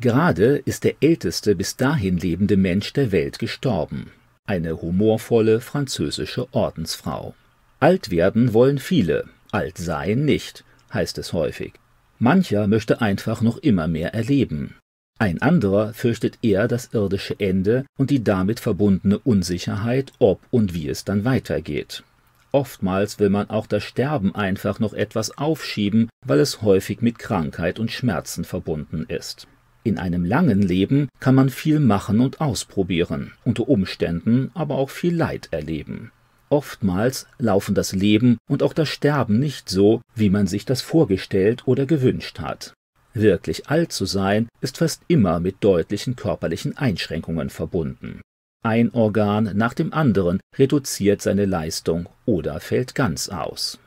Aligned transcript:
Gerade 0.00 0.56
ist 0.56 0.84
der 0.84 0.94
älteste 1.02 1.54
bis 1.54 1.76
dahin 1.76 2.16
lebende 2.16 2.56
Mensch 2.56 2.94
der 2.94 3.12
Welt 3.12 3.38
gestorben, 3.38 4.10
eine 4.46 4.80
humorvolle 4.80 5.60
französische 5.60 6.48
Ordensfrau. 6.54 7.34
Alt 7.80 8.10
werden 8.10 8.54
wollen 8.54 8.78
viele, 8.78 9.26
alt 9.52 9.76
sein 9.76 10.24
nicht, 10.24 10.64
heißt 10.94 11.18
es 11.18 11.34
häufig. 11.34 11.74
Mancher 12.18 12.66
möchte 12.66 13.02
einfach 13.02 13.42
noch 13.42 13.58
immer 13.58 13.88
mehr 13.88 14.14
erleben. 14.14 14.76
Ein 15.18 15.42
anderer 15.42 15.92
fürchtet 15.92 16.38
eher 16.40 16.66
das 16.66 16.94
irdische 16.94 17.38
Ende 17.38 17.84
und 17.98 18.08
die 18.08 18.24
damit 18.24 18.58
verbundene 18.58 19.18
Unsicherheit, 19.18 20.14
ob 20.18 20.40
und 20.50 20.72
wie 20.72 20.88
es 20.88 21.04
dann 21.04 21.26
weitergeht. 21.26 22.04
Oftmals 22.52 23.18
will 23.18 23.28
man 23.28 23.50
auch 23.50 23.66
das 23.66 23.84
Sterben 23.84 24.34
einfach 24.34 24.80
noch 24.80 24.94
etwas 24.94 25.36
aufschieben, 25.36 26.08
weil 26.24 26.40
es 26.40 26.62
häufig 26.62 27.02
mit 27.02 27.18
Krankheit 27.18 27.78
und 27.78 27.92
Schmerzen 27.92 28.44
verbunden 28.44 29.04
ist. 29.06 29.46
In 29.82 29.98
einem 29.98 30.24
langen 30.24 30.60
Leben 30.60 31.08
kann 31.20 31.34
man 31.34 31.48
viel 31.48 31.80
machen 31.80 32.20
und 32.20 32.40
ausprobieren, 32.40 33.32
unter 33.44 33.68
Umständen 33.68 34.50
aber 34.54 34.74
auch 34.76 34.90
viel 34.90 35.16
Leid 35.16 35.48
erleben. 35.52 36.12
Oftmals 36.50 37.26
laufen 37.38 37.74
das 37.74 37.92
Leben 37.92 38.36
und 38.48 38.62
auch 38.62 38.72
das 38.72 38.88
Sterben 38.88 39.38
nicht 39.38 39.68
so, 39.68 40.02
wie 40.14 40.30
man 40.30 40.46
sich 40.46 40.64
das 40.64 40.82
vorgestellt 40.82 41.66
oder 41.66 41.86
gewünscht 41.86 42.40
hat. 42.40 42.74
Wirklich 43.14 43.68
alt 43.68 43.92
zu 43.92 44.04
sein 44.04 44.48
ist 44.60 44.78
fast 44.78 45.02
immer 45.08 45.40
mit 45.40 45.56
deutlichen 45.60 46.16
körperlichen 46.16 46.76
Einschränkungen 46.76 47.50
verbunden. 47.50 48.20
Ein 48.62 48.92
Organ 48.92 49.52
nach 49.54 49.74
dem 49.74 49.94
anderen 49.94 50.40
reduziert 50.58 51.22
seine 51.22 51.46
Leistung 51.46 52.08
oder 52.26 52.60
fällt 52.60 52.94
ganz 52.94 53.28
aus. 53.30 53.78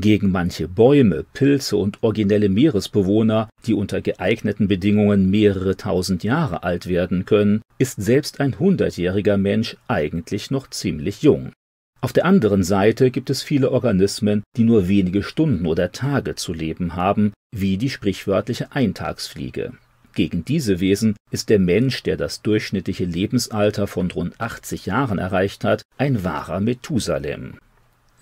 Gegen 0.00 0.32
manche 0.32 0.66
Bäume, 0.66 1.26
Pilze 1.34 1.76
und 1.76 2.02
originelle 2.02 2.48
Meeresbewohner, 2.48 3.50
die 3.66 3.74
unter 3.74 4.00
geeigneten 4.00 4.66
Bedingungen 4.66 5.30
mehrere 5.30 5.76
tausend 5.76 6.24
Jahre 6.24 6.62
alt 6.62 6.86
werden 6.86 7.26
können, 7.26 7.60
ist 7.76 8.00
selbst 8.00 8.40
ein 8.40 8.58
hundertjähriger 8.58 9.36
Mensch 9.36 9.76
eigentlich 9.88 10.50
noch 10.50 10.70
ziemlich 10.70 11.22
jung. 11.22 11.52
Auf 12.00 12.14
der 12.14 12.24
anderen 12.24 12.62
Seite 12.62 13.10
gibt 13.10 13.28
es 13.28 13.42
viele 13.42 13.70
Organismen, 13.72 14.42
die 14.56 14.64
nur 14.64 14.88
wenige 14.88 15.22
Stunden 15.22 15.66
oder 15.66 15.92
Tage 15.92 16.34
zu 16.34 16.54
leben 16.54 16.96
haben, 16.96 17.34
wie 17.54 17.76
die 17.76 17.90
sprichwörtliche 17.90 18.72
Eintagsfliege. 18.72 19.74
Gegen 20.14 20.46
diese 20.46 20.80
Wesen 20.80 21.14
ist 21.30 21.50
der 21.50 21.58
Mensch, 21.58 22.02
der 22.04 22.16
das 22.16 22.40
durchschnittliche 22.40 23.04
Lebensalter 23.04 23.86
von 23.86 24.10
rund 24.10 24.40
80 24.40 24.86
Jahren 24.86 25.18
erreicht 25.18 25.62
hat, 25.62 25.82
ein 25.98 26.24
wahrer 26.24 26.60
Methusalem. 26.60 27.58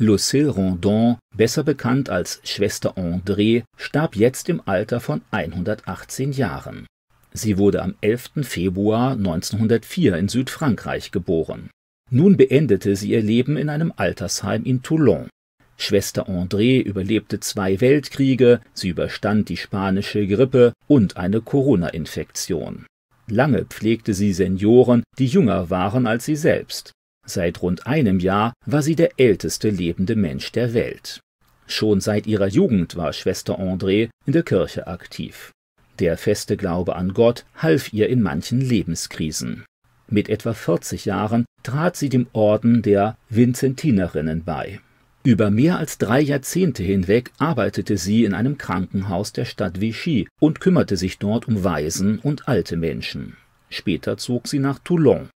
Lucille 0.01 0.51
Rondon, 0.51 1.17
besser 1.37 1.65
bekannt 1.65 2.09
als 2.09 2.41
Schwester 2.45 2.97
André, 2.97 3.65
starb 3.77 4.15
jetzt 4.15 4.49
im 4.49 4.63
Alter 4.65 5.01
von 5.01 5.23
118 5.33 6.31
Jahren. 6.31 6.87
Sie 7.33 7.59
wurde 7.59 7.83
am 7.83 7.97
11. 8.01 8.31
Februar 8.43 9.13
1904 9.13 10.17
in 10.17 10.29
Südfrankreich 10.29 11.11
geboren. 11.11 11.71
Nun 12.13 12.37
beendete 12.37 12.95
sie 12.95 13.11
ihr 13.11 13.23
Leben 13.23 13.57
in 13.57 13.69
einem 13.69 13.93
Altersheim 13.97 14.63
in 14.63 14.83
Toulon. 14.83 15.29
Schwester 15.77 16.29
André 16.29 16.81
überlebte 16.81 17.41
zwei 17.41 17.81
Weltkriege, 17.81 18.61
sie 18.75 18.91
überstand 18.91 19.49
die 19.49 19.57
spanische 19.57 20.29
Grippe 20.29 20.75
und 20.87 21.17
eine 21.17 21.41
Corona-Infektion. 21.41 22.87
Lange 23.27 23.65
pflegte 23.65 24.15
sie 24.15 24.33
Senioren, 24.33 25.03
die 25.19 25.27
jünger 25.27 25.71
waren 25.71 26.07
als 26.07 26.25
sie 26.25 26.37
selbst. 26.37 26.93
Seit 27.29 27.61
rund 27.61 27.87
einem 27.87 28.21
Jahr 28.21 28.55
war 28.65 28.81
sie 28.81 28.97
der 28.97 29.21
älteste 29.21 29.69
lebende 29.69 30.17
Mensch 30.17 30.51
der 30.51 30.73
Welt. 30.73 31.21
Schon 31.67 32.01
seit 32.01 32.27
ihrer 32.27 32.47
Jugend 32.47 32.97
war 32.97 33.13
Schwester 33.13 33.61
André 33.61 34.09
in 34.25 34.33
der 34.33 34.43
Kirche 34.43 34.87
aktiv. 34.87 35.53
Der 35.99 36.17
feste 36.17 36.57
Glaube 36.57 36.97
an 36.97 37.13
Gott 37.13 37.45
half 37.55 37.93
ihr 37.93 38.09
in 38.09 38.23
manchen 38.23 38.63
Lebenskrisen. 38.63 39.67
Mit 40.09 40.31
etwa 40.31 40.55
40 40.55 41.05
Jahren 41.05 41.45
trat 41.63 41.97
sie 41.97 42.09
dem 42.09 42.29
Orden 42.33 42.81
der 42.81 43.19
Vinzentinerinnen 43.29 44.45
bei. 44.45 44.81
Über 45.23 45.51
mehr 45.51 45.77
als 45.77 45.99
drei 45.99 46.21
Jahrzehnte 46.23 46.83
hinweg 46.83 47.33
arbeitete 47.37 47.99
sie 47.99 48.25
in 48.25 48.33
einem 48.33 48.57
Krankenhaus 48.57 49.35
der 49.35 49.45
Stadt 49.45 49.83
Vichy 49.83 50.29
und 50.41 50.61
kümmerte 50.61 50.97
sich 50.97 51.19
dort 51.19 51.47
um 51.47 51.63
Waisen 51.63 52.21
und 52.21 52.49
alte 52.49 52.79
Menschen. 52.79 53.37
Später 53.69 54.17
zog 54.17 54.49
sie 54.49 54.61
nach 54.61 54.79
Toulon. 54.79 55.29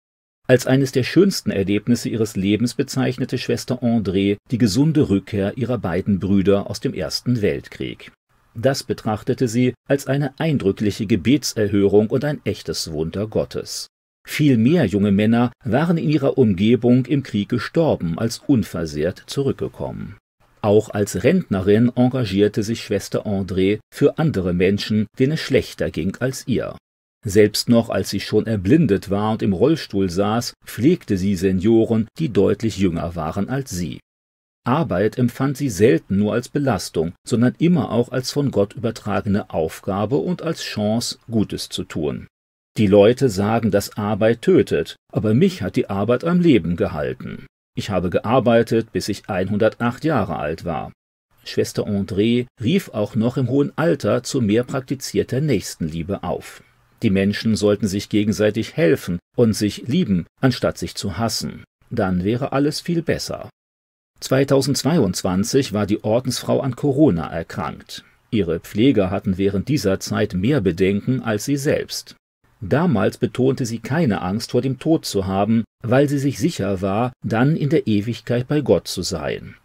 Als 0.48 0.66
eines 0.66 0.92
der 0.92 1.04
schönsten 1.04 1.50
Erlebnisse 1.50 2.08
ihres 2.08 2.36
Lebens 2.36 2.74
bezeichnete 2.74 3.38
Schwester 3.38 3.82
André 3.82 4.36
die 4.50 4.58
gesunde 4.58 5.08
Rückkehr 5.08 5.56
ihrer 5.56 5.78
beiden 5.78 6.18
Brüder 6.18 6.68
aus 6.68 6.80
dem 6.80 6.94
Ersten 6.94 7.42
Weltkrieg. 7.42 8.12
Das 8.54 8.82
betrachtete 8.82 9.48
sie 9.48 9.72
als 9.88 10.06
eine 10.06 10.38
eindrückliche 10.38 11.06
Gebetserhörung 11.06 12.08
und 12.08 12.24
ein 12.24 12.40
echtes 12.44 12.92
Wunder 12.92 13.26
Gottes. 13.26 13.86
Viel 14.26 14.56
mehr 14.56 14.84
junge 14.84 15.12
Männer 15.12 15.52
waren 15.64 15.96
in 15.96 16.08
ihrer 16.08 16.38
Umgebung 16.38 17.06
im 17.06 17.22
Krieg 17.22 17.48
gestorben, 17.48 18.18
als 18.18 18.38
unversehrt 18.46 19.22
zurückgekommen. 19.26 20.16
Auch 20.60 20.90
als 20.90 21.24
Rentnerin 21.24 21.90
engagierte 21.94 22.62
sich 22.62 22.84
Schwester 22.84 23.26
André 23.26 23.80
für 23.92 24.18
andere 24.18 24.52
Menschen, 24.52 25.06
denen 25.18 25.32
es 25.32 25.40
schlechter 25.40 25.90
ging 25.90 26.16
als 26.20 26.46
ihr. 26.46 26.76
Selbst 27.24 27.68
noch 27.68 27.88
als 27.88 28.10
sie 28.10 28.20
schon 28.20 28.46
erblindet 28.46 29.08
war 29.10 29.32
und 29.32 29.42
im 29.42 29.52
Rollstuhl 29.52 30.10
saß, 30.10 30.54
pflegte 30.64 31.16
sie 31.16 31.36
Senioren, 31.36 32.08
die 32.18 32.32
deutlich 32.32 32.78
jünger 32.78 33.14
waren 33.14 33.48
als 33.48 33.70
sie. 33.70 34.00
Arbeit 34.64 35.18
empfand 35.18 35.56
sie 35.56 35.70
selten 35.70 36.18
nur 36.18 36.32
als 36.32 36.48
Belastung, 36.48 37.12
sondern 37.26 37.54
immer 37.58 37.90
auch 37.90 38.10
als 38.10 38.30
von 38.30 38.50
Gott 38.50 38.74
übertragene 38.74 39.50
Aufgabe 39.50 40.16
und 40.16 40.42
als 40.42 40.62
Chance, 40.62 41.18
Gutes 41.30 41.68
zu 41.68 41.84
tun. 41.84 42.28
Die 42.76 42.86
Leute 42.86 43.28
sagen, 43.28 43.70
dass 43.70 43.96
Arbeit 43.96 44.42
tötet, 44.42 44.96
aber 45.12 45.34
mich 45.34 45.62
hat 45.62 45.76
die 45.76 45.90
Arbeit 45.90 46.24
am 46.24 46.40
Leben 46.40 46.76
gehalten. 46.76 47.46
Ich 47.74 47.90
habe 47.90 48.08
gearbeitet, 48.08 48.92
bis 48.92 49.08
ich 49.08 49.28
108 49.28 50.04
Jahre 50.04 50.36
alt 50.36 50.64
war. 50.64 50.92
Schwester 51.44 51.86
André 51.86 52.46
rief 52.62 52.90
auch 52.90 53.14
noch 53.14 53.36
im 53.36 53.48
hohen 53.48 53.72
Alter 53.76 54.22
zu 54.22 54.40
mehr 54.40 54.62
praktizierter 54.62 55.40
Nächstenliebe 55.40 56.22
auf. 56.22 56.62
Die 57.02 57.10
Menschen 57.10 57.56
sollten 57.56 57.88
sich 57.88 58.08
gegenseitig 58.08 58.76
helfen 58.76 59.18
und 59.36 59.54
sich 59.54 59.88
lieben, 59.88 60.26
anstatt 60.40 60.78
sich 60.78 60.94
zu 60.94 61.18
hassen. 61.18 61.64
Dann 61.90 62.24
wäre 62.24 62.52
alles 62.52 62.80
viel 62.80 63.02
besser. 63.02 63.50
2022 64.20 65.72
war 65.72 65.86
die 65.86 66.04
Ordensfrau 66.04 66.60
an 66.60 66.76
Corona 66.76 67.26
erkrankt. 67.26 68.04
Ihre 68.30 68.60
Pfleger 68.60 69.10
hatten 69.10 69.36
während 69.36 69.68
dieser 69.68 69.98
Zeit 69.98 70.34
mehr 70.34 70.60
Bedenken 70.60 71.22
als 71.22 71.44
sie 71.44 71.56
selbst. 71.56 72.14
Damals 72.60 73.18
betonte 73.18 73.66
sie 73.66 73.80
keine 73.80 74.22
Angst 74.22 74.52
vor 74.52 74.62
dem 74.62 74.78
Tod 74.78 75.04
zu 75.04 75.26
haben, 75.26 75.64
weil 75.82 76.08
sie 76.08 76.18
sich 76.18 76.38
sicher 76.38 76.80
war, 76.80 77.12
dann 77.24 77.56
in 77.56 77.68
der 77.68 77.88
Ewigkeit 77.88 78.46
bei 78.46 78.60
Gott 78.60 78.86
zu 78.86 79.02
sein. 79.02 79.56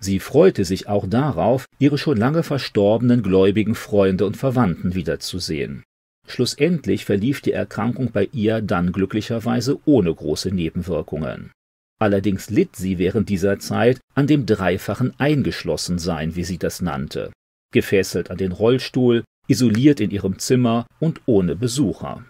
Sie 0.00 0.18
freute 0.18 0.64
sich 0.64 0.88
auch 0.88 1.06
darauf, 1.06 1.66
ihre 1.78 1.98
schon 1.98 2.16
lange 2.16 2.42
verstorbenen 2.42 3.22
gläubigen 3.22 3.74
Freunde 3.74 4.24
und 4.24 4.38
Verwandten 4.38 4.94
wiederzusehen. 4.94 5.82
Schlussendlich 6.26 7.04
verlief 7.04 7.40
die 7.40 7.52
Erkrankung 7.52 8.10
bei 8.12 8.28
ihr 8.32 8.60
dann 8.60 8.92
glücklicherweise 8.92 9.78
ohne 9.84 10.12
große 10.14 10.50
Nebenwirkungen. 10.50 11.52
Allerdings 11.98 12.50
litt 12.50 12.76
sie 12.76 12.98
während 12.98 13.28
dieser 13.28 13.58
Zeit 13.58 14.00
an 14.14 14.26
dem 14.26 14.44
dreifachen 14.44 15.14
Eingeschlossensein, 15.18 16.36
wie 16.36 16.44
sie 16.44 16.58
das 16.58 16.82
nannte, 16.82 17.32
gefesselt 17.72 18.30
an 18.30 18.36
den 18.36 18.52
Rollstuhl, 18.52 19.24
isoliert 19.48 20.00
in 20.00 20.10
ihrem 20.10 20.38
Zimmer 20.38 20.86
und 20.98 21.20
ohne 21.26 21.56
Besucher. 21.56 22.24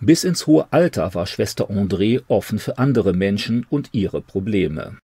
Bis 0.00 0.24
ins 0.24 0.46
hohe 0.46 0.72
Alter 0.72 1.14
war 1.14 1.26
Schwester 1.26 1.70
André 1.70 2.22
offen 2.28 2.58
für 2.58 2.78
andere 2.78 3.12
Menschen 3.12 3.66
und 3.68 3.90
ihre 3.92 4.22
Probleme. 4.22 4.96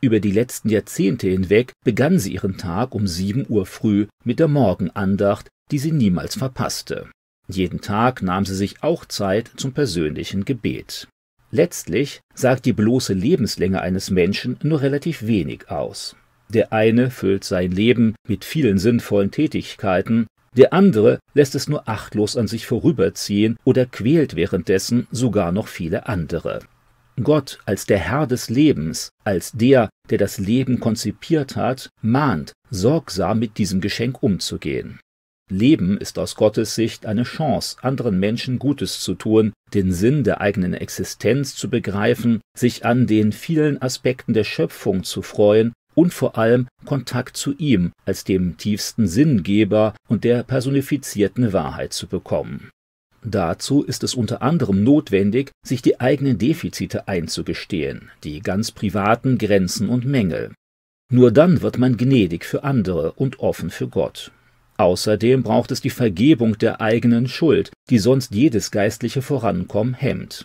Über 0.00 0.20
die 0.20 0.30
letzten 0.30 0.68
Jahrzehnte 0.68 1.28
hinweg 1.28 1.72
begann 1.84 2.18
sie 2.18 2.34
ihren 2.34 2.58
Tag 2.58 2.94
um 2.94 3.08
sieben 3.08 3.46
Uhr 3.48 3.66
früh 3.66 4.06
mit 4.22 4.38
der 4.38 4.46
Morgenandacht, 4.46 5.48
die 5.72 5.78
sie 5.78 5.90
niemals 5.90 6.36
verpasste. 6.36 7.10
Jeden 7.48 7.80
Tag 7.80 8.22
nahm 8.22 8.44
sie 8.44 8.54
sich 8.54 8.82
auch 8.82 9.04
Zeit 9.04 9.50
zum 9.56 9.72
persönlichen 9.72 10.44
Gebet. 10.44 11.08
Letztlich 11.50 12.20
sagt 12.34 12.64
die 12.64 12.72
bloße 12.72 13.12
Lebenslänge 13.12 13.80
eines 13.80 14.10
Menschen 14.10 14.58
nur 14.62 14.80
relativ 14.82 15.26
wenig 15.26 15.70
aus. 15.70 16.16
Der 16.48 16.72
eine 16.72 17.10
füllt 17.10 17.44
sein 17.44 17.70
Leben 17.70 18.14
mit 18.28 18.44
vielen 18.44 18.78
sinnvollen 18.78 19.30
Tätigkeiten, 19.30 20.26
der 20.56 20.72
andere 20.72 21.18
lässt 21.34 21.54
es 21.54 21.68
nur 21.68 21.88
achtlos 21.88 22.36
an 22.36 22.48
sich 22.48 22.66
vorüberziehen 22.66 23.58
oder 23.64 23.84
quält 23.84 24.36
währenddessen 24.36 25.06
sogar 25.10 25.52
noch 25.52 25.68
viele 25.68 26.08
andere. 26.08 26.60
Gott 27.22 27.58
als 27.64 27.86
der 27.86 27.98
Herr 27.98 28.26
des 28.26 28.50
Lebens, 28.50 29.10
als 29.24 29.52
der, 29.52 29.88
der 30.10 30.18
das 30.18 30.38
Leben 30.38 30.80
konzipiert 30.80 31.56
hat, 31.56 31.88
mahnt, 32.02 32.52
sorgsam 32.70 33.38
mit 33.38 33.58
diesem 33.58 33.80
Geschenk 33.80 34.22
umzugehen. 34.22 35.00
Leben 35.48 35.96
ist 35.96 36.18
aus 36.18 36.34
Gottes 36.34 36.74
Sicht 36.74 37.06
eine 37.06 37.22
Chance, 37.22 37.76
anderen 37.80 38.18
Menschen 38.18 38.58
Gutes 38.58 39.00
zu 39.00 39.14
tun, 39.14 39.52
den 39.74 39.92
Sinn 39.92 40.24
der 40.24 40.40
eigenen 40.40 40.74
Existenz 40.74 41.54
zu 41.54 41.70
begreifen, 41.70 42.40
sich 42.56 42.84
an 42.84 43.06
den 43.06 43.32
vielen 43.32 43.80
Aspekten 43.80 44.34
der 44.34 44.44
Schöpfung 44.44 45.04
zu 45.04 45.22
freuen 45.22 45.72
und 45.94 46.12
vor 46.12 46.36
allem 46.36 46.66
Kontakt 46.84 47.36
zu 47.36 47.54
ihm 47.56 47.92
als 48.04 48.24
dem 48.24 48.56
tiefsten 48.56 49.06
Sinngeber 49.06 49.94
und 50.08 50.24
der 50.24 50.42
personifizierten 50.42 51.52
Wahrheit 51.52 51.92
zu 51.92 52.08
bekommen. 52.08 52.70
Dazu 53.24 53.82
ist 53.82 54.04
es 54.04 54.14
unter 54.14 54.42
anderem 54.42 54.84
notwendig, 54.84 55.50
sich 55.66 55.82
die 55.82 56.00
eigenen 56.00 56.38
Defizite 56.38 57.08
einzugestehen, 57.08 58.10
die 58.24 58.40
ganz 58.40 58.70
privaten 58.72 59.38
Grenzen 59.38 59.88
und 59.88 60.04
Mängel. 60.04 60.52
Nur 61.10 61.30
dann 61.30 61.62
wird 61.62 61.78
man 61.78 61.96
gnädig 61.96 62.44
für 62.44 62.64
andere 62.64 63.12
und 63.12 63.38
offen 63.38 63.70
für 63.70 63.88
Gott. 63.88 64.32
Außerdem 64.78 65.42
braucht 65.42 65.70
es 65.70 65.80
die 65.80 65.90
Vergebung 65.90 66.58
der 66.58 66.80
eigenen 66.80 67.28
Schuld, 67.28 67.70
die 67.88 67.98
sonst 67.98 68.34
jedes 68.34 68.70
geistliche 68.70 69.22
Vorankommen 69.22 69.94
hemmt. 69.94 70.44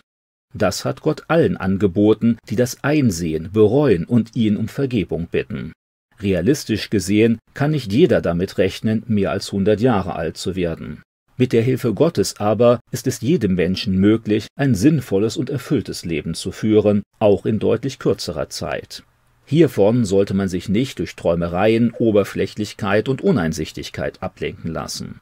Das 0.54 0.84
hat 0.84 1.00
Gott 1.00 1.24
allen 1.28 1.56
angeboten, 1.56 2.38
die 2.48 2.56
das 2.56 2.82
einsehen, 2.84 3.50
bereuen 3.52 4.04
und 4.04 4.36
ihn 4.36 4.56
um 4.56 4.68
Vergebung 4.68 5.28
bitten. 5.30 5.72
Realistisch 6.20 6.90
gesehen 6.90 7.38
kann 7.54 7.72
nicht 7.72 7.92
jeder 7.92 8.20
damit 8.20 8.58
rechnen, 8.58 9.02
mehr 9.06 9.30
als 9.30 9.50
hundert 9.50 9.80
Jahre 9.80 10.14
alt 10.14 10.36
zu 10.36 10.54
werden. 10.54 11.02
Mit 11.36 11.52
der 11.52 11.62
Hilfe 11.62 11.94
Gottes 11.94 12.38
aber 12.38 12.80
ist 12.90 13.06
es 13.06 13.20
jedem 13.20 13.54
Menschen 13.54 13.96
möglich, 13.98 14.46
ein 14.54 14.74
sinnvolles 14.74 15.36
und 15.36 15.50
erfülltes 15.50 16.04
Leben 16.04 16.34
zu 16.34 16.52
führen, 16.52 17.02
auch 17.18 17.46
in 17.46 17.58
deutlich 17.58 17.98
kürzerer 17.98 18.50
Zeit. 18.50 19.02
Hiervon 19.44 20.04
sollte 20.04 20.34
man 20.34 20.48
sich 20.48 20.68
nicht 20.68 20.98
durch 20.98 21.16
Träumereien, 21.16 21.92
Oberflächlichkeit 21.92 23.08
und 23.08 23.22
Uneinsichtigkeit 23.22 24.22
ablenken 24.22 24.70
lassen. 24.72 25.20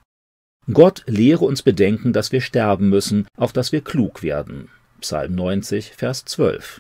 Gott 0.73 1.03
lehre 1.07 1.45
uns 1.45 1.63
bedenken, 1.63 2.13
dass 2.13 2.33
wir 2.33 2.41
sterben 2.41 2.89
müssen, 2.89 3.27
auf 3.37 3.53
dass 3.53 3.73
wir 3.73 3.81
klug 3.81 4.23
werden. 4.23 4.69
Psalm 5.01 5.35
90, 5.35 5.93
Vers 5.93 6.25
12. 6.27 6.79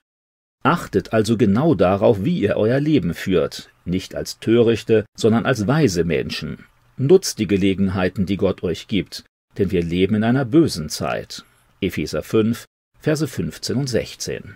Achtet 0.63 1.13
also 1.15 1.37
genau 1.39 1.75
darauf, 1.75 2.23
wie 2.23 2.39
ihr 2.39 2.57
euer 2.57 2.81
Leben 2.81 3.15
führt, 3.15 3.71
nicht 3.85 4.15
als 4.15 4.39
törichte, 4.39 5.07
sondern 5.17 5.47
als 5.47 5.67
weise 5.67 6.05
Menschen. 6.05 6.67
Nutzt 6.99 7.39
die 7.39 7.47
Gelegenheiten, 7.47 8.27
die 8.27 8.37
Gott 8.37 8.63
euch 8.63 8.87
gibt, 8.87 9.25
denn 9.57 9.71
wir 9.71 9.83
leben 9.83 10.17
in 10.17 10.25
einer 10.25 10.45
bösen 10.45 10.91
Zeit. 10.91 11.45
Epheser 11.81 12.23
5, 12.23 12.67
Verse 13.01 13.27
15 13.27 13.77
und 13.77 13.89
16. 13.89 14.55